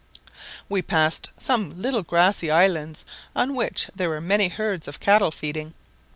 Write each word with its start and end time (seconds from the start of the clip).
We 0.67 0.81
passed 0.81 1.29
some 1.37 1.79
little 1.79 2.01
grassy 2.01 2.49
islands 2.49 3.05
on 3.35 3.53
which 3.53 3.87
there 3.95 4.09
were 4.09 4.19
many 4.19 4.47
herds 4.47 4.87
of 4.87 4.99
cattle 4.99 5.29
feeding. 5.29 5.75